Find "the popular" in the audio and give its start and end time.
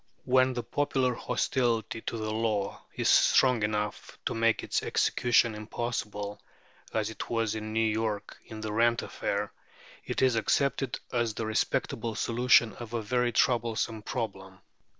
0.53-1.13